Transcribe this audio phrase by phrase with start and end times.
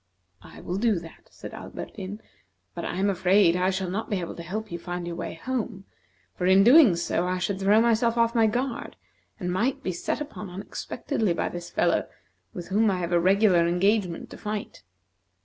[0.41, 2.21] "I will do that," said Alberdin;
[2.73, 5.35] "but I am afraid I shall not be able to help you find your way
[5.35, 5.85] home,
[6.35, 8.95] for in doing so I should throw myself off my guard,
[9.39, 12.07] and might be set upon unexpectedly by this fellow,
[12.51, 14.81] with whom I have a regular engagement to fight.